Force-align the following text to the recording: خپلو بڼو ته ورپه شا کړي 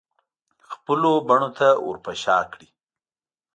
خپلو 0.69 1.11
بڼو 1.27 1.49
ته 1.57 1.67
ورپه 1.87 2.13
شا 2.23 2.37
کړي 2.51 2.67